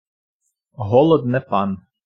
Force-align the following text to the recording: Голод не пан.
Голод 0.93 1.25
не 1.25 1.39
пан. 1.49 1.81